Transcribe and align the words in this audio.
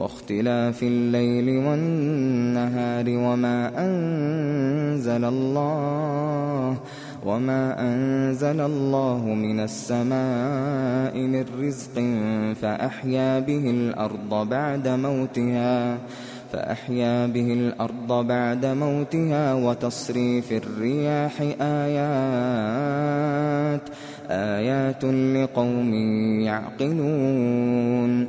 واختلاف 0.00 0.82
الليل 0.82 1.48
والنهار 1.66 3.08
وما 3.08 3.72
أنزل 3.78 5.24
الله 5.24 6.76
وما 7.26 7.80
أنزل 7.80 8.60
الله 8.60 9.24
من 9.24 9.60
السماء 9.60 11.18
من 11.18 11.44
رزق 11.58 11.94
فأحيا 12.62 13.40
به 13.40 13.70
الأرض 13.70 14.48
بعد 14.48 14.88
موتها 14.88 15.98
فأحيا 16.52 17.26
به 17.26 17.52
الأرض 17.52 18.26
بعد 18.26 18.66
موتها 18.66 19.54
وتصريف 19.54 20.52
الرياح 20.52 21.40
آيات 21.60 23.20
آيات 24.30 25.04
لقوم 25.04 25.94
يعقلون 26.40 28.28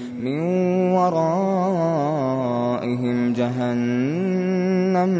من 0.21 0.39
ورائهم 0.93 2.13
جهنم 3.33 5.11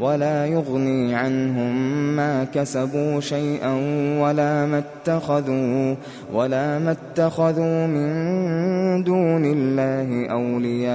ولا 0.00 0.46
يغني 0.46 1.14
عنهم 1.14 1.76
ما 2.16 2.44
كسبوا 2.44 3.20
شيئا 3.20 3.72
ولا 4.20 4.66
ما 4.66 4.78
اتخذوا 4.78 5.94
ولا 6.32 6.78
ما 6.78 6.90
اتخذوا 6.90 7.86
من 7.86 9.04
دون 9.04 9.44
الله 9.44 10.26
أولياء 10.30 10.94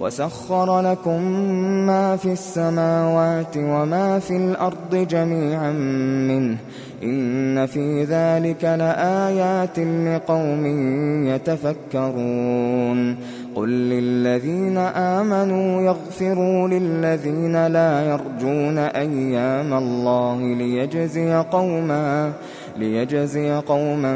وسخر 0.00 0.80
لكم 0.80 1.22
ما 1.86 2.16
في 2.16 2.32
السماوات 2.32 3.56
وما 3.56 4.18
في 4.18 4.36
الأرض 4.36 4.94
جميعا 5.10 5.72
منه 6.28 6.56
إن 7.02 7.66
في 7.66 8.04
ذلك 8.04 8.64
لآيات 8.64 9.78
لقوم 9.78 10.66
يتفكرون 11.26 13.16
قل 13.54 13.68
للذين 13.68 14.78
آمنوا 14.78 15.82
يغفروا 15.82 16.68
للذين 16.68 17.66
لا 17.66 18.02
يرجون 18.02 18.78
أيام 18.78 19.74
الله 19.74 20.40
ليجزي 20.40 21.34
قوما 21.34 22.32
ليجزي 22.76 23.52
قوما 23.52 24.14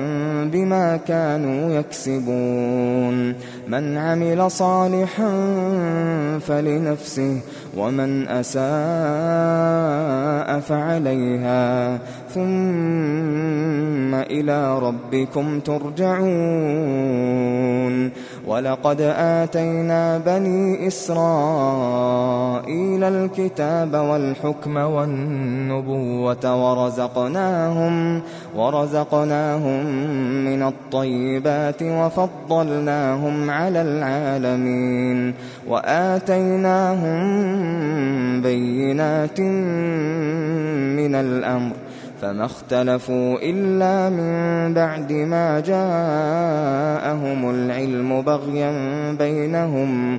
بما 0.52 0.96
كانوا 0.96 1.70
يكسبون. 1.70 3.34
من 3.68 3.96
عمل 3.96 4.50
صالحا 4.50 5.30
فلنفسه 6.38 7.40
ومن 7.76 8.28
أساء 8.28 8.68
فعليها. 10.60 11.98
ثم 12.34 14.14
إلى 14.14 14.78
ربكم 14.78 15.60
ترجعون. 15.60 16.28
ولقد 18.48 19.00
آتينا 19.18 20.18
بني 20.18 20.86
إسرائيل 20.86 22.24
الكتاب 23.04 23.94
والحكم 23.94 24.76
والنبوة 24.76 26.44
ورزقناهم 26.64 28.22
ورزقناهم 28.56 29.86
من 30.44 30.62
الطيبات 30.62 31.82
وفضلناهم 31.82 33.50
على 33.50 33.82
العالمين 33.82 35.34
وآتيناهم 35.68 37.18
بينات 38.42 39.40
من 41.00 41.14
الأمر 41.14 41.72
فما 42.22 42.44
اختلفوا 42.44 43.38
إلا 43.42 44.10
من 44.10 44.74
بعد 44.74 45.12
ما 45.12 45.60
جاءهم 47.08 47.50
العلم 47.50 48.22
بغيا 48.22 48.72
بينهم 49.12 50.18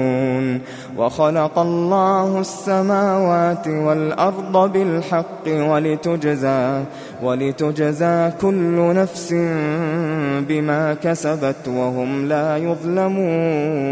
وخلق 0.97 1.59
الله 1.59 2.39
السماوات 2.39 3.67
والأرض 3.67 4.71
بالحق 4.73 5.47
ولتجزى 5.47 6.83
ولتجزى 7.23 8.31
كل 8.41 8.93
نفس 8.95 9.33
بما 10.47 10.93
كسبت 11.03 11.67
وهم 11.67 12.25
لا 12.27 12.57
يظلمون 12.57 13.91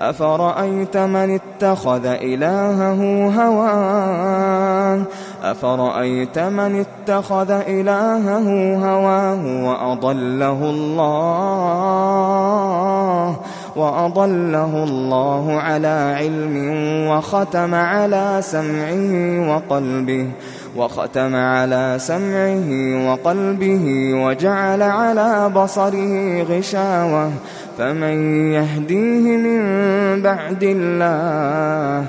أفرأيت 0.00 0.96
من 0.96 1.38
اتخذ 1.40 2.06
إلهه 2.06 3.26
هواه 3.42 5.02
أفرأيت 5.42 6.38
من 6.38 6.84
اتخذ 6.84 7.50
إلهه 7.50 8.76
هواه 8.76 9.64
وأضله 9.64 10.70
الله 10.70 12.42
وأضله 13.76 14.84
الله 14.84 15.60
على 15.60 16.14
علم 16.18 16.56
وختم 17.08 17.74
على 17.74 18.38
سمعه 18.40 19.50
وقلبه 19.50 20.28
وختم 20.76 21.36
على 21.36 21.96
سمعه 21.98 22.68
وقلبه 23.10 23.84
وجعل 24.24 24.82
على 24.82 25.48
بصره 25.48 26.42
غشاوة 26.42 27.30
فمن 27.78 28.52
يهديه 28.52 29.36
من 29.36 29.62
بعد 30.22 30.62
الله 30.62 32.08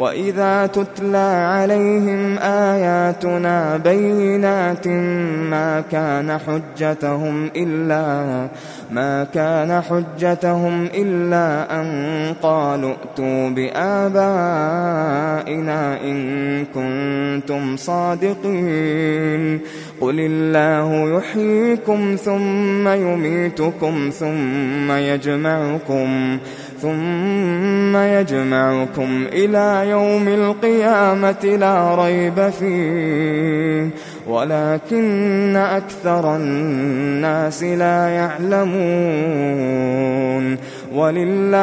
وإذا 0.00 0.66
تتلى 0.66 1.48
عليهم 1.52 2.38
آياتنا 2.38 3.76
بينات 3.76 4.88
ما 5.50 5.84
كان 5.92 6.38
حجتهم 6.38 7.50
إلا 7.56 8.48
ما 8.90 9.24
كان 9.24 9.80
حجتهم 9.82 10.84
إلا 10.84 11.80
أن 11.80 11.86
قالوا 12.42 12.94
ائتوا 12.94 13.48
بآبائنا 13.50 14.10
إن 16.04 16.64
كنتم 16.64 17.76
صادقين 17.76 19.60
قل 20.00 20.20
الله 20.20 21.18
يحييكم 21.18 22.16
ثم 22.24 22.88
يميتكم 22.88 24.10
ثم 24.18 24.92
يجمعكم 24.92 26.38
ثم 26.82 27.96
يجمعكم 27.96 29.26
إلى 29.32 29.90
يوم 29.90 30.28
القيامة 30.28 31.56
لا 31.60 31.94
ريب 31.94 32.48
فيه. 32.48 33.88
ولكن 34.28 35.56
أكثر 35.56 36.36
الناس 36.36 37.62
لا 37.62 38.08
يعلمون. 38.08 38.70
ولله 40.94 41.58